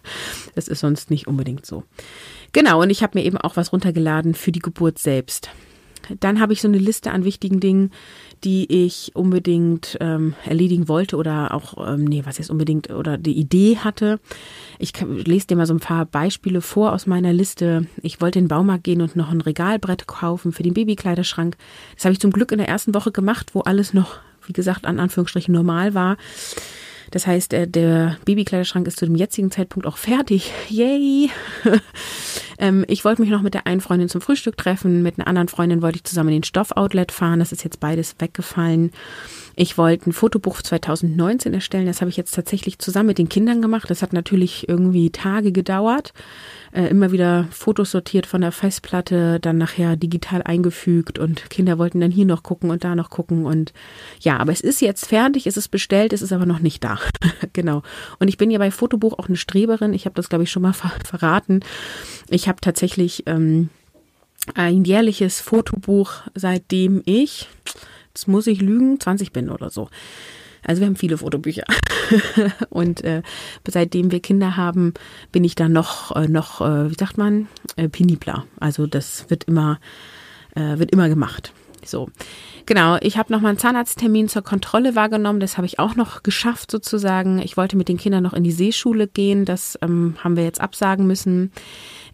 [0.56, 1.84] das ist sonst nicht unbedingt so.
[2.52, 5.50] Genau, und ich habe mir eben auch was runtergeladen für die Geburt selbst.
[6.20, 7.92] Dann habe ich so eine Liste an wichtigen Dingen,
[8.44, 13.38] die ich unbedingt ähm, erledigen wollte oder auch, ähm, nee, was jetzt unbedingt oder die
[13.38, 14.18] Idee hatte.
[14.78, 17.86] Ich lese dir mal so ein paar Beispiele vor aus meiner Liste.
[18.02, 21.56] Ich wollte in den Baumarkt gehen und noch ein Regalbrett kaufen für den Babykleiderschrank.
[21.94, 24.86] Das habe ich zum Glück in der ersten Woche gemacht, wo alles noch, wie gesagt,
[24.86, 26.16] an Anführungsstrichen normal war.
[27.10, 30.52] Das heißt, der, der Babykleiderschrank ist zu dem jetzigen Zeitpunkt auch fertig.
[30.68, 31.30] Yay!
[32.58, 35.02] ähm, ich wollte mich noch mit der einen Freundin zum Frühstück treffen.
[35.02, 37.40] Mit einer anderen Freundin wollte ich zusammen in den Stoffoutlet fahren.
[37.40, 38.92] Das ist jetzt beides weggefallen.
[39.56, 41.86] Ich wollte ein Fotobuch 2019 erstellen.
[41.86, 43.90] Das habe ich jetzt tatsächlich zusammen mit den Kindern gemacht.
[43.90, 46.12] Das hat natürlich irgendwie Tage gedauert
[46.72, 52.00] äh, immer wieder Fotos sortiert von der Festplatte, dann nachher digital eingefügt und Kinder wollten
[52.00, 53.72] dann hier noch gucken und da noch gucken und
[54.20, 56.98] ja, aber es ist jetzt fertig, es ist bestellt, es ist aber noch nicht da.
[57.52, 57.82] genau.
[58.18, 59.94] Und ich bin ja bei Fotobuch auch eine Streberin.
[59.94, 61.60] Ich habe das, glaube ich, schon mal ver verraten.
[62.28, 63.68] Ich habe tatsächlich ähm,
[64.54, 67.48] ein jährliches Fotobuch, seitdem ich,
[68.20, 69.88] jetzt muss ich lügen, 20 bin oder so.
[70.62, 71.64] Also wir haben viele Fotobücher.
[72.68, 73.22] und äh,
[73.66, 74.92] seitdem wir Kinder haben,
[75.32, 78.44] bin ich dann noch, äh, noch äh, wie sagt man, äh, penibler.
[78.58, 79.80] Also das wird immer,
[80.54, 81.54] äh, wird immer gemacht.
[81.82, 82.10] So,
[82.66, 82.98] genau.
[83.00, 85.40] Ich habe noch mal einen Zahnarzttermin zur Kontrolle wahrgenommen.
[85.40, 87.38] Das habe ich auch noch geschafft sozusagen.
[87.38, 89.46] Ich wollte mit den Kindern noch in die Seeschule gehen.
[89.46, 91.52] Das ähm, haben wir jetzt absagen müssen.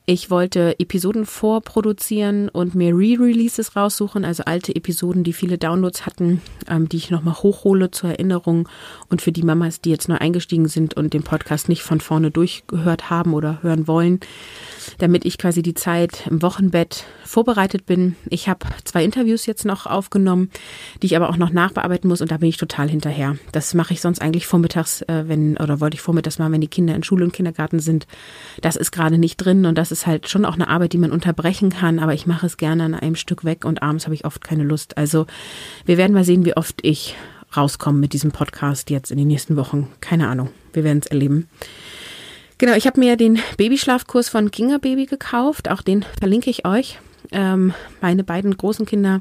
[0.08, 6.40] Ich wollte Episoden vorproduzieren und mir Re-Releases raussuchen, also alte Episoden, die viele Downloads hatten,
[6.68, 8.68] ähm, die ich nochmal hochhole zur Erinnerung
[9.08, 12.30] und für die Mamas, die jetzt neu eingestiegen sind und den Podcast nicht von vorne
[12.30, 14.20] durchgehört haben oder hören wollen,
[14.98, 18.14] damit ich quasi die Zeit im Wochenbett vorbereitet bin.
[18.30, 20.52] Ich habe zwei Interviews jetzt noch aufgenommen,
[21.02, 23.38] die ich aber auch noch nachbearbeiten muss und da bin ich total hinterher.
[23.50, 26.68] Das mache ich sonst eigentlich vormittags, äh, wenn, oder wollte ich vormittags mal, wenn die
[26.68, 28.06] Kinder in Schule und Kindergarten sind.
[28.62, 31.12] Das ist gerade nicht drin und das ist halt schon auch eine Arbeit, die man
[31.12, 34.24] unterbrechen kann, aber ich mache es gerne an einem Stück weg und abends habe ich
[34.24, 34.98] oft keine Lust.
[34.98, 35.26] Also
[35.84, 37.14] wir werden mal sehen, wie oft ich
[37.56, 39.88] rauskomme mit diesem Podcast jetzt in den nächsten Wochen.
[40.00, 40.50] Keine Ahnung.
[40.72, 41.48] Wir werden es erleben.
[42.58, 45.70] Genau, ich habe mir den Babyschlafkurs von Kinga Baby gekauft.
[45.70, 46.98] Auch den verlinke ich euch.
[47.32, 49.20] Ähm, meine beiden großen Kinder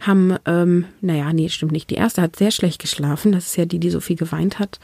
[0.00, 1.90] haben, ähm, naja, nee, stimmt nicht.
[1.90, 3.32] Die erste hat sehr schlecht geschlafen.
[3.32, 4.78] Das ist ja die, die so viel geweint hat.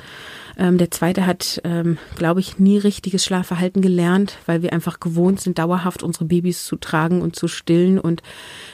[0.59, 5.41] Ähm, der zweite hat, ähm, glaube ich, nie richtiges Schlafverhalten gelernt, weil wir einfach gewohnt
[5.41, 8.23] sind, dauerhaft unsere Babys zu tragen und zu stillen und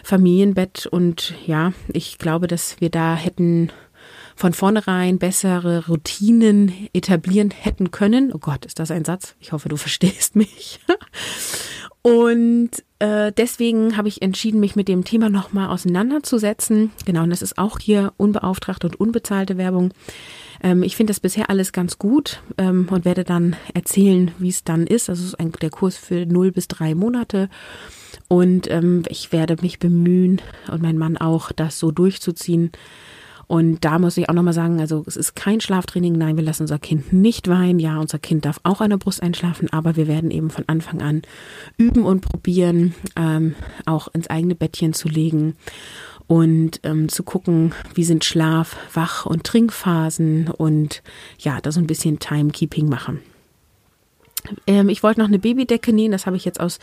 [0.03, 0.87] Familienbett.
[0.87, 3.70] Und ja, ich glaube, dass wir da hätten
[4.35, 8.33] von vornherein bessere Routinen etablieren hätten können.
[8.33, 9.35] Oh Gott, ist das ein Satz?
[9.38, 10.81] Ich hoffe, du verstehst mich.
[12.03, 12.70] Und
[13.01, 16.93] äh, deswegen habe ich entschieden, mich mit dem Thema nochmal auseinanderzusetzen.
[17.07, 19.93] Genau, und das ist auch hier unbeauftragte und unbezahlte Werbung.
[20.63, 24.65] Ähm, ich finde das bisher alles ganz gut ähm, und werde dann erzählen, wie es
[24.65, 25.09] dann ist.
[25.09, 27.49] Also ist ein, der Kurs für 0 bis 3 Monate.
[28.29, 32.71] Und ähm, ich werde mich bemühen und mein Mann auch, das so durchzuziehen.
[33.51, 36.13] Und da muss ich auch nochmal sagen, also es ist kein Schlaftraining.
[36.13, 37.81] Nein, wir lassen unser Kind nicht weinen.
[37.81, 41.03] Ja, unser Kind darf auch an der Brust einschlafen, aber wir werden eben von Anfang
[41.03, 41.23] an
[41.77, 45.57] üben und probieren, ähm, auch ins eigene Bettchen zu legen
[46.29, 51.03] und ähm, zu gucken, wie sind Schlaf, Wach- und Trinkphasen und
[51.41, 53.19] ja, da so ein bisschen Timekeeping machen.
[54.69, 56.79] Ähm, ich wollte noch eine Babydecke nähen, das habe ich jetzt aus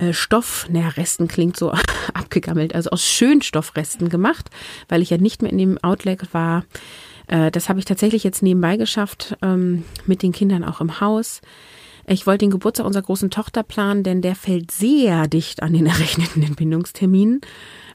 [0.00, 1.72] äh, Stoff, naja, Resten klingt so
[2.14, 4.50] abgegammelt, also aus Schönstoffresten gemacht,
[4.88, 6.64] weil ich ja nicht mehr in dem Outlet war.
[7.26, 11.40] Äh, das habe ich tatsächlich jetzt nebenbei geschafft, ähm, mit den Kindern auch im Haus.
[12.06, 15.86] Ich wollte den Geburtstag unserer großen Tochter planen, denn der fällt sehr dicht an den
[15.86, 17.40] errechneten Entbindungsterminen.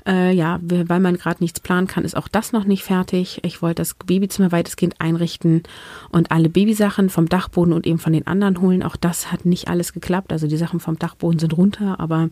[0.08, 3.40] Äh, ja, weil man gerade nichts planen kann, ist auch das noch nicht fertig.
[3.44, 5.64] Ich wollte das Babyzimmer weitestgehend einrichten
[6.12, 8.84] und alle Babysachen vom Dachboden und eben von den anderen holen.
[8.84, 10.32] Auch das hat nicht alles geklappt.
[10.32, 12.30] Also die Sachen vom Dachboden sind runter, aber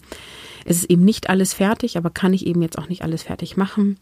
[0.65, 3.57] es ist eben nicht alles fertig, aber kann ich eben jetzt auch nicht alles fertig
[3.57, 3.97] machen.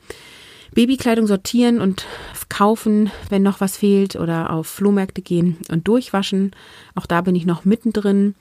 [0.73, 2.05] Babykleidung sortieren und
[2.47, 6.51] kaufen, wenn noch was fehlt oder auf Flohmärkte gehen und durchwaschen.
[6.95, 8.36] Auch da bin ich noch mittendrin.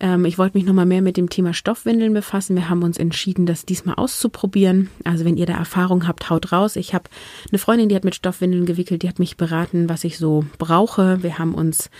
[0.00, 2.56] Ähm, ich wollte mich nochmal mehr mit dem Thema Stoffwindeln befassen.
[2.56, 4.90] Wir haben uns entschieden, das diesmal auszuprobieren.
[5.04, 6.76] Also wenn ihr da Erfahrung habt, haut raus.
[6.76, 7.08] Ich habe
[7.50, 11.22] eine Freundin, die hat mit Stoffwindeln gewickelt, die hat mich beraten, was ich so brauche.
[11.22, 11.90] Wir haben uns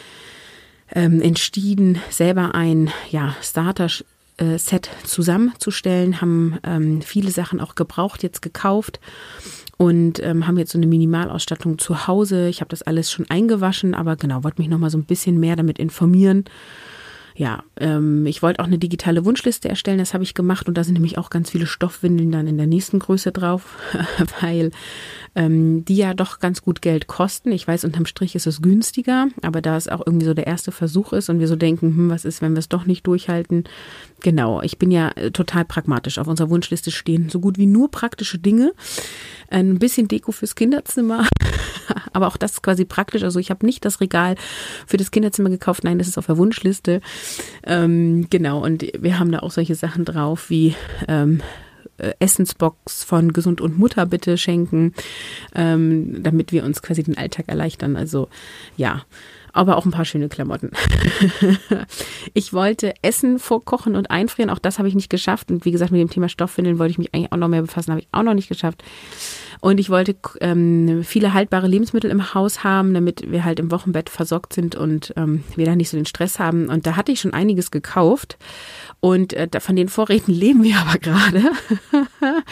[0.95, 3.89] ähm, entschieden, selber ein ja, Starter
[4.37, 9.01] äh, Set zusammenzustellen, haben ähm, viele Sachen auch gebraucht, jetzt gekauft
[9.79, 12.49] und ähm, haben jetzt so eine Minimalausstattung zu Hause.
[12.49, 15.41] Ich habe das alles schon eingewaschen, aber genau, wollte mich noch mal so ein bisschen
[15.41, 16.45] mehr damit informieren
[17.37, 20.85] ja, ähm, ich wollte auch eine digitale Wunschliste erstellen, das habe ich gemacht und da
[20.85, 23.77] sind nämlich auch ganz viele Stoffwindeln dann in der nächsten Größe drauf,
[24.40, 24.70] weil
[25.35, 27.53] ähm, die ja doch ganz gut Geld kosten.
[27.53, 30.72] Ich weiß, unterm Strich ist es günstiger, aber da es auch irgendwie so der erste
[30.72, 33.64] Versuch ist und wir so denken, hm, was ist, wenn wir es doch nicht durchhalten?
[34.22, 36.18] Genau, ich bin ja äh, total pragmatisch.
[36.18, 38.72] Auf unserer Wunschliste stehen so gut wie nur praktische Dinge.
[39.48, 41.26] Ein bisschen Deko fürs Kinderzimmer,
[42.12, 43.22] aber auch das ist quasi praktisch.
[43.22, 44.37] Also ich habe nicht das Regal
[44.87, 47.00] für das Kinderzimmer gekauft, nein, das ist auf der Wunschliste.
[47.64, 50.74] Ähm, genau, und wir haben da auch solche Sachen drauf wie
[51.07, 51.42] ähm,
[51.98, 54.94] äh, Essensbox von Gesund und Mutter bitte schenken,
[55.55, 57.96] ähm, damit wir uns quasi den Alltag erleichtern.
[57.96, 58.29] Also
[58.76, 59.05] ja,
[59.57, 60.71] aber auch ein paar schöne Klamotten.
[62.35, 65.51] ich wollte Essen vorkochen und einfrieren, auch das habe ich nicht geschafft.
[65.51, 67.90] Und wie gesagt, mit dem Thema Stoffwindeln wollte ich mich eigentlich auch noch mehr befassen,
[67.90, 68.83] habe ich auch noch nicht geschafft.
[69.61, 74.11] Und ich wollte ähm, viele haltbare Lebensmittel im Haus haben, damit wir halt im Wochenbett
[74.11, 76.69] versorgt sind und ähm, wir da nicht so den Stress haben.
[76.69, 78.37] Und da hatte ich schon einiges gekauft.
[79.01, 81.43] Und äh, von den Vorräten leben wir aber gerade,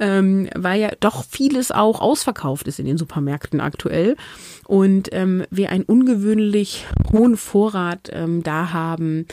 [0.00, 4.16] ähm, weil ja doch vieles auch ausverkauft ist in den Supermärkten aktuell.
[4.66, 9.26] Und ähm, wir einen ungewöhnlich hohen Vorrat ähm, da haben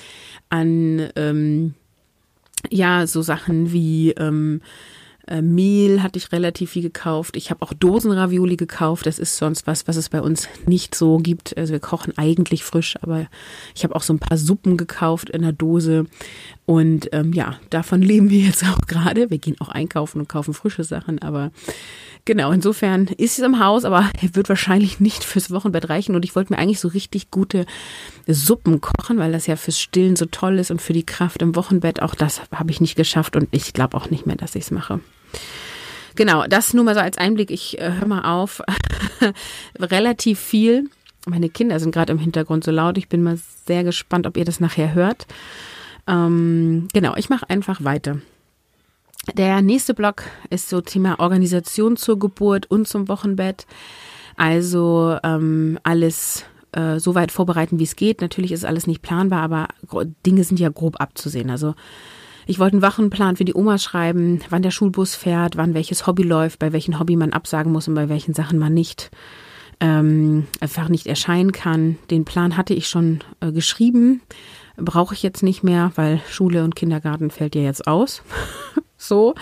[0.50, 1.74] an ähm,
[2.70, 4.62] ja so Sachen wie ähm,
[5.28, 7.38] äh, Mehl hatte ich relativ viel gekauft.
[7.38, 9.06] Ich habe auch Dosenravioli gekauft.
[9.06, 11.58] Das ist sonst was, was es bei uns nicht so gibt.
[11.58, 13.28] Also wir kochen eigentlich frisch, aber
[13.74, 16.06] ich habe auch so ein paar Suppen gekauft in der Dose.
[16.66, 19.30] Und ähm, ja, davon leben wir jetzt auch gerade.
[19.30, 21.52] Wir gehen auch einkaufen und kaufen frische Sachen, aber
[22.26, 26.16] genau, insofern ist es im Haus, aber er wird wahrscheinlich nicht fürs Wochenbett reichen.
[26.16, 27.66] Und ich wollte mir eigentlich so richtig gute
[28.28, 31.56] Suppen kochen, weil das ja fürs Stillen so toll ist und für die Kraft im
[31.56, 32.02] Wochenbett.
[32.02, 34.72] Auch das habe ich nicht geschafft und ich glaube auch nicht mehr, dass ich es
[34.72, 35.00] mache.
[36.16, 37.50] Genau, das nur mal so als Einblick.
[37.50, 38.62] Ich äh, höre mal auf.
[39.80, 40.90] Relativ viel.
[41.26, 42.98] Meine Kinder sind gerade im Hintergrund so laut.
[42.98, 45.26] Ich bin mal sehr gespannt, ob ihr das nachher hört.
[46.06, 48.20] Ähm, genau, ich mache einfach weiter.
[49.34, 53.66] Der nächste Block ist so Thema Organisation zur Geburt und zum Wochenbett.
[54.36, 56.44] Also ähm, alles
[56.74, 58.20] äh, so weit vorbereiten, wie es geht.
[58.20, 59.68] Natürlich ist alles nicht planbar, aber
[60.26, 61.50] Dinge sind ja grob abzusehen.
[61.50, 61.74] Also
[62.46, 66.24] ich wollte einen Wochenplan für die Oma schreiben, wann der Schulbus fährt, wann welches Hobby
[66.24, 69.12] läuft, bei welchen Hobby man absagen muss und bei welchen Sachen man nicht
[69.80, 71.98] ähm, einfach nicht erscheinen kann.
[72.10, 74.22] Den Plan hatte ich schon äh, geschrieben,
[74.78, 78.24] brauche ich jetzt nicht mehr, weil Schule und Kindergarten fällt ja jetzt aus.
[78.98, 79.36] so.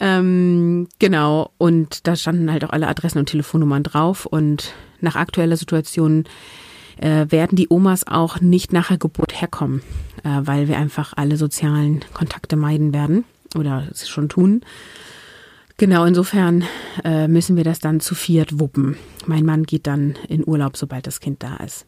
[0.00, 5.56] Ähm, genau, und da standen halt auch alle Adressen und Telefonnummern drauf und nach aktueller
[5.56, 6.24] Situation
[6.96, 9.82] äh, werden die Omas auch nicht nach der Geburt herkommen,
[10.22, 13.24] weil wir einfach alle sozialen Kontakte meiden werden
[13.56, 14.62] oder es schon tun.
[15.78, 16.64] Genau, insofern
[17.02, 18.96] äh, müssen wir das dann zu viert wuppen.
[19.26, 21.86] Mein Mann geht dann in Urlaub, sobald das Kind da ist.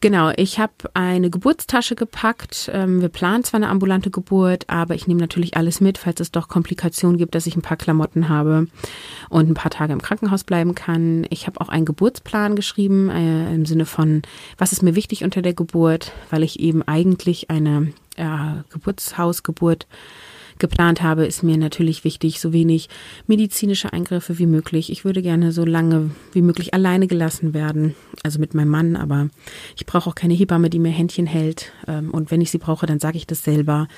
[0.00, 2.70] Genau, ich habe eine Geburtstasche gepackt.
[2.72, 6.32] Ähm, wir planen zwar eine ambulante Geburt, aber ich nehme natürlich alles mit, falls es
[6.32, 8.66] doch Komplikationen gibt, dass ich ein paar Klamotten habe
[9.32, 11.26] und ein paar Tage im Krankenhaus bleiben kann.
[11.30, 14.22] Ich habe auch einen Geburtsplan geschrieben äh, im Sinne von,
[14.58, 19.86] was ist mir wichtig unter der Geburt, weil ich eben eigentlich eine äh, Geburtshausgeburt
[20.58, 22.88] geplant habe, ist mir natürlich wichtig, so wenig
[23.26, 24.92] medizinische Eingriffe wie möglich.
[24.92, 29.28] Ich würde gerne so lange wie möglich alleine gelassen werden, also mit meinem Mann, aber
[29.76, 31.72] ich brauche auch keine Hebamme, die mir Händchen hält.
[31.88, 33.88] Ähm, und wenn ich sie brauche, dann sage ich das selber.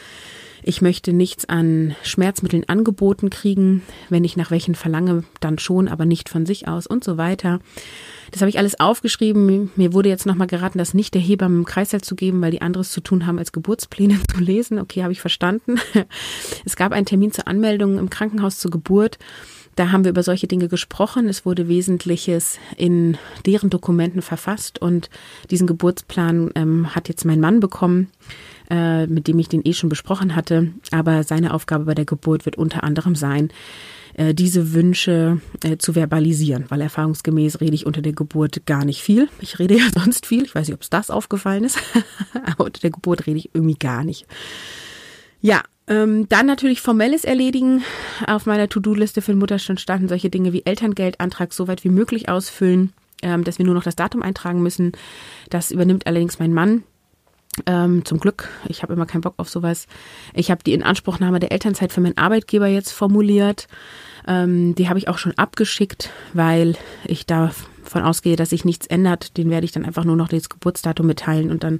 [0.67, 3.83] Ich möchte nichts an Schmerzmitteln angeboten kriegen.
[4.09, 7.61] Wenn ich nach welchen verlange, dann schon, aber nicht von sich aus und so weiter.
[8.31, 9.71] Das habe ich alles aufgeschrieben.
[9.77, 12.63] Mir wurde jetzt nochmal geraten, das nicht der Hebamme im Kreißsaal zu geben, weil die
[12.63, 14.79] anderes zu tun haben, als Geburtspläne zu lesen.
[14.79, 15.77] Okay, habe ich verstanden.
[16.65, 19.19] Es gab einen Termin zur Anmeldung im Krankenhaus zur Geburt.
[19.77, 21.29] Da haben wir über solche Dinge gesprochen.
[21.29, 25.11] Es wurde Wesentliches in deren Dokumenten verfasst und
[25.51, 28.09] diesen Geburtsplan ähm, hat jetzt mein Mann bekommen,
[28.71, 30.73] äh, mit dem ich den eh schon besprochen hatte.
[30.91, 33.51] Aber seine Aufgabe bei der Geburt wird unter anderem sein,
[34.15, 39.03] äh, diese Wünsche äh, zu verbalisieren, weil erfahrungsgemäß rede ich unter der Geburt gar nicht
[39.03, 39.29] viel.
[39.41, 40.45] Ich rede ja sonst viel.
[40.45, 41.79] Ich weiß nicht, ob es das aufgefallen ist,
[42.45, 44.27] aber unter der Geburt rede ich irgendwie gar nicht.
[45.41, 47.83] Ja, ähm, dann natürlich formelles Erledigen.
[48.27, 52.29] Auf meiner To-Do-Liste für den Mutterstand standen solche Dinge wie Elterngeldantrag so weit wie möglich
[52.29, 54.93] ausfüllen, ähm, dass wir nur noch das Datum eintragen müssen.
[55.51, 56.85] Das übernimmt allerdings mein Mann.
[57.67, 59.87] Ähm, zum Glück, ich habe immer keinen Bock auf sowas.
[60.35, 63.69] Ich habe die Inanspruchnahme der Elternzeit für meinen Arbeitgeber jetzt formuliert.
[64.27, 69.37] Ähm, die habe ich auch schon abgeschickt, weil ich davon ausgehe, dass sich nichts ändert.
[69.37, 71.79] Den werde ich dann einfach nur noch das Geburtsdatum mitteilen und dann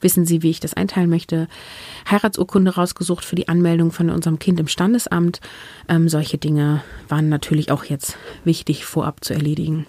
[0.00, 1.48] wissen Sie, wie ich das einteilen möchte.
[2.08, 5.40] Heiratsurkunde rausgesucht für die Anmeldung von unserem Kind im Standesamt.
[5.88, 9.86] Ähm, solche Dinge waren natürlich auch jetzt wichtig vorab zu erledigen.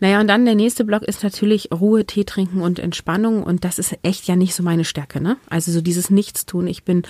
[0.00, 3.42] Naja, und dann der nächste Block ist natürlich Ruhe, Tee trinken und Entspannung.
[3.42, 5.36] Und das ist echt ja nicht so meine Stärke, ne?
[5.48, 6.66] Also so dieses Nichtstun.
[6.66, 7.02] Ich bin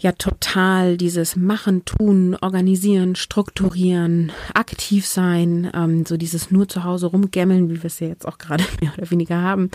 [0.00, 7.06] ja total dieses Machen, Tun, Organisieren, Strukturieren, aktiv sein, ähm, so dieses nur zu Hause
[7.06, 9.70] rumgämmeln, wie wir es ja jetzt auch gerade mehr oder weniger haben,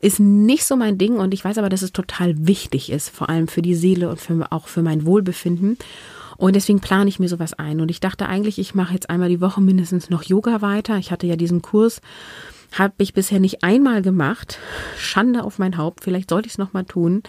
[0.00, 1.16] ist nicht so mein Ding.
[1.16, 4.20] Und ich weiß aber, dass es total wichtig ist, vor allem für die Seele und
[4.20, 5.78] für, auch für mein Wohlbefinden.
[6.42, 7.80] Und deswegen plane ich mir sowas ein.
[7.80, 10.96] Und ich dachte eigentlich, ich mache jetzt einmal die Woche mindestens noch Yoga weiter.
[10.96, 12.00] Ich hatte ja diesen Kurs,
[12.72, 14.58] habe ich bisher nicht einmal gemacht.
[14.98, 16.02] Schande auf mein Haupt.
[16.02, 17.22] Vielleicht sollte ich es nochmal tun.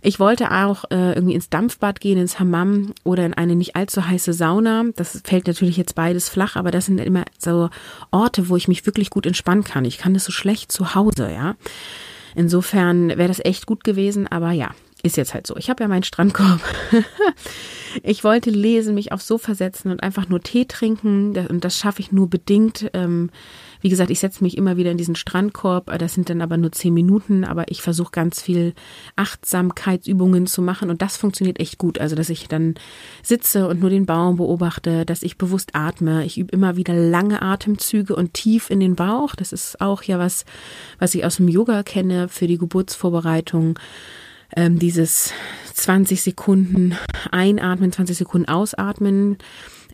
[0.00, 4.06] Ich wollte auch äh, irgendwie ins Dampfbad gehen, ins Hammam oder in eine nicht allzu
[4.06, 4.84] heiße Sauna.
[4.94, 7.68] Das fällt natürlich jetzt beides flach, aber das sind immer so
[8.12, 9.84] Orte, wo ich mich wirklich gut entspannen kann.
[9.84, 11.56] Ich kann das so schlecht zu Hause, ja.
[12.36, 14.70] Insofern wäre das echt gut gewesen, aber ja,
[15.06, 15.56] ist jetzt halt so.
[15.56, 16.60] Ich habe ja meinen Strandkorb.
[18.02, 21.36] ich wollte lesen, mich aufs Sofa setzen und einfach nur Tee trinken.
[21.48, 22.90] Und das schaffe ich nur bedingt.
[22.92, 23.30] Ähm,
[23.80, 25.96] wie gesagt, ich setze mich immer wieder in diesen Strandkorb.
[25.98, 27.44] Das sind dann aber nur zehn Minuten.
[27.44, 28.74] Aber ich versuche ganz viel
[29.16, 30.90] Achtsamkeitsübungen zu machen.
[30.90, 31.98] Und das funktioniert echt gut.
[31.98, 32.74] Also, dass ich dann
[33.22, 36.24] sitze und nur den Baum beobachte, dass ich bewusst atme.
[36.24, 39.34] Ich übe immer wieder lange Atemzüge und tief in den Bauch.
[39.34, 40.44] Das ist auch ja was,
[40.98, 43.78] was ich aus dem Yoga kenne für die Geburtsvorbereitung
[44.54, 45.32] ähm, dieses
[45.74, 46.96] 20 Sekunden
[47.30, 49.38] einatmen, 20 Sekunden ausatmen,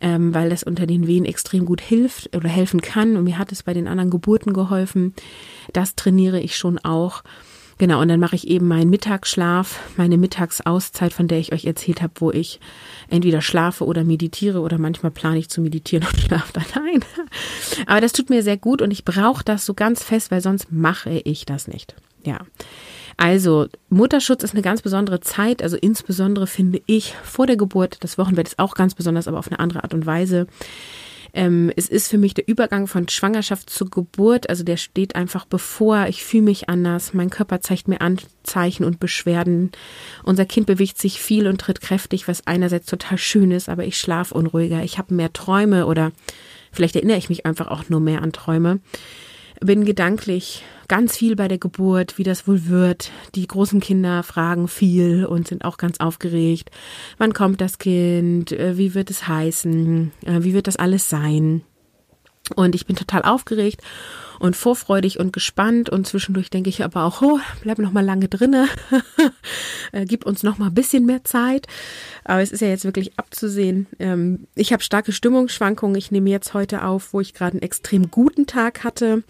[0.01, 3.15] ähm, weil das unter den Wehen extrem gut hilft oder helfen kann.
[3.15, 5.13] Und mir hat es bei den anderen Geburten geholfen.
[5.71, 7.23] Das trainiere ich schon auch.
[7.79, 12.01] Genau, und dann mache ich eben meinen Mittagsschlaf, meine Mittagsauszeit, von der ich euch erzählt
[12.01, 12.59] habe, wo ich
[13.09, 17.03] entweder schlafe oder meditiere oder manchmal plane ich zu meditieren und schlafe dann ein.
[17.87, 20.71] Aber das tut mir sehr gut und ich brauche das so ganz fest, weil sonst
[20.71, 21.95] mache ich das nicht.
[22.23, 22.39] Ja.
[23.17, 28.17] Also Mutterschutz ist eine ganz besondere Zeit, also insbesondere finde ich vor der Geburt, das
[28.17, 30.47] Wochenbett ist auch ganz besonders, aber auf eine andere Art und Weise.
[31.35, 35.45] Ähm, es ist für mich der Übergang von Schwangerschaft zur Geburt, also der steht einfach
[35.45, 36.05] bevor.
[36.07, 39.71] Ich fühle mich anders, mein Körper zeigt mir Anzeichen und Beschwerden.
[40.23, 43.99] Unser Kind bewegt sich viel und tritt kräftig, was einerseits total schön ist, aber ich
[43.99, 46.11] schlafe unruhiger, ich habe mehr Träume oder
[46.71, 48.79] vielleicht erinnere ich mich einfach auch nur mehr an Träume
[49.63, 53.11] bin gedanklich ganz viel bei der Geburt, wie das wohl wird.
[53.35, 56.71] Die großen Kinder fragen viel und sind auch ganz aufgeregt.
[57.17, 58.51] Wann kommt das Kind?
[58.51, 60.11] Äh, wie wird es heißen?
[60.25, 61.63] Äh, wie wird das alles sein?
[62.55, 63.81] Und ich bin total aufgeregt
[64.39, 68.27] und vorfreudig und gespannt und zwischendurch denke ich aber auch, oh, bleib noch mal lange
[68.27, 68.67] drinne,
[69.93, 71.67] äh, gib uns noch mal ein bisschen mehr Zeit.
[72.25, 73.87] Aber es ist ja jetzt wirklich abzusehen.
[73.99, 75.95] Ähm, ich habe starke Stimmungsschwankungen.
[75.95, 79.23] Ich nehme jetzt heute auf, wo ich gerade einen extrem guten Tag hatte.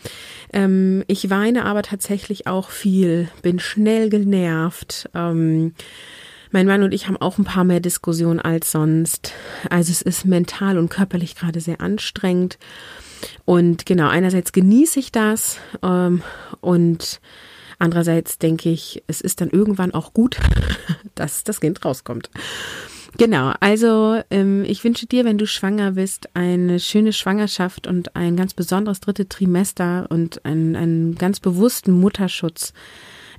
[0.52, 5.10] Ähm, ich weine aber tatsächlich auch viel, bin schnell genervt.
[5.14, 5.76] Ähm,
[6.54, 9.34] mein Mann und ich haben auch ein paar mehr Diskussionen als sonst.
[9.70, 12.58] Also es ist mental und körperlich gerade sehr anstrengend.
[13.46, 16.22] Und genau, einerseits genieße ich das ähm,
[16.62, 17.22] und
[17.80, 20.38] Andererseits denke ich, es ist dann irgendwann auch gut,
[21.16, 22.30] dass das Kind rauskommt.
[23.18, 28.38] Genau, also ähm, ich wünsche dir, wenn du schwanger bist, eine schöne Schwangerschaft und ein
[28.38, 32.74] ganz besonderes dritte Trimester und einen, einen ganz bewussten Mutterschutz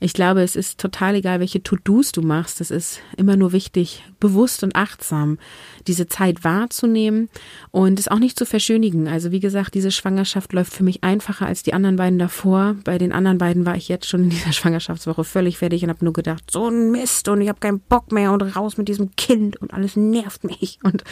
[0.00, 2.60] ich glaube, es ist total egal, welche To-Dos du machst.
[2.60, 5.38] Es ist immer nur wichtig, bewusst und achtsam
[5.86, 7.28] diese Zeit wahrzunehmen
[7.70, 9.08] und es auch nicht zu verschönigen.
[9.08, 12.76] Also wie gesagt, diese Schwangerschaft läuft für mich einfacher als die anderen beiden davor.
[12.84, 16.04] Bei den anderen beiden war ich jetzt schon in dieser Schwangerschaftswoche völlig fertig und habe
[16.04, 19.14] nur gedacht, so ein Mist und ich habe keinen Bock mehr und raus mit diesem
[19.16, 20.78] Kind und alles nervt mich.
[20.82, 21.04] Und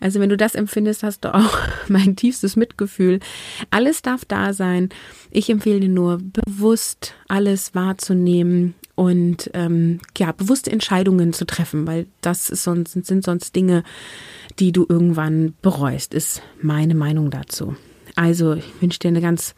[0.00, 1.58] also wenn du das empfindest, hast du auch
[1.88, 3.20] mein tiefstes Mitgefühl.
[3.70, 4.88] Alles darf da sein.
[5.34, 12.48] Ich empfehle nur, bewusst alles wahrzunehmen und ähm, ja, bewusste Entscheidungen zu treffen, weil das
[12.48, 13.82] sonst, sind sonst Dinge,
[14.58, 17.74] die du irgendwann bereust, ist meine Meinung dazu.
[18.14, 19.54] Also ich wünsche dir eine ganz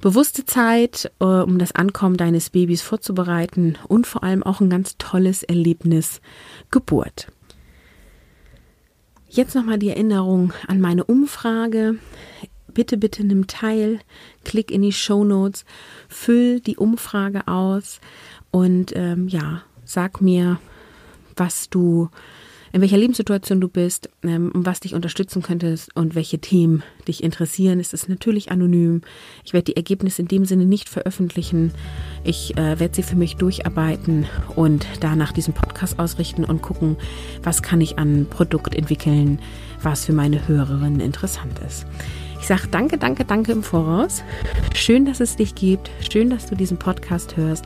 [0.00, 4.96] bewusste Zeit, äh, um das Ankommen deines Babys vorzubereiten und vor allem auch ein ganz
[4.96, 6.20] tolles Erlebnis
[6.70, 7.32] Geburt.
[9.28, 11.96] Jetzt nochmal die Erinnerung an meine Umfrage
[12.70, 14.00] bitte, bitte nimm teil,
[14.44, 15.64] klick in die Show Notes,
[16.08, 18.00] füll die Umfrage aus
[18.50, 20.58] und ähm, ja, sag mir,
[21.36, 22.08] was du,
[22.72, 27.80] in welcher Lebenssituation du bist, ähm, was dich unterstützen könntest und welche Themen dich interessieren.
[27.80, 29.02] Es ist natürlich anonym.
[29.44, 31.72] Ich werde die Ergebnisse in dem Sinne nicht veröffentlichen.
[32.22, 36.96] Ich äh, werde sie für mich durcharbeiten und danach diesen Podcast ausrichten und gucken,
[37.42, 39.40] was kann ich an Produkt entwickeln,
[39.82, 41.86] was für meine Hörerinnen interessant ist.
[42.50, 44.24] Sage danke, danke, danke im Voraus.
[44.74, 45.88] Schön, dass es dich gibt.
[46.10, 47.64] Schön, dass du diesen Podcast hörst.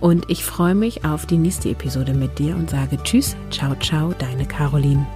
[0.00, 4.14] Und ich freue mich auf die nächste Episode mit dir und sage Tschüss, ciao, ciao,
[4.18, 5.06] deine Caroline.